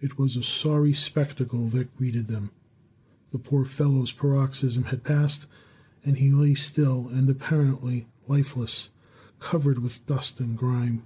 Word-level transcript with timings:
It 0.00 0.16
was 0.16 0.36
a 0.36 0.44
sorry 0.44 0.94
spectacle 0.94 1.66
that 1.70 1.96
greeted 1.96 2.28
them. 2.28 2.52
The 3.32 3.40
poor 3.40 3.64
fellow's 3.64 4.12
paroxysm 4.12 4.84
had 4.84 5.02
passed, 5.02 5.48
and 6.04 6.16
he 6.18 6.30
lay 6.30 6.54
still 6.54 7.08
and 7.08 7.28
apparently 7.28 8.06
lifeless, 8.28 8.90
covered 9.40 9.80
with 9.80 10.06
dust 10.06 10.38
and 10.38 10.56
grime. 10.56 11.02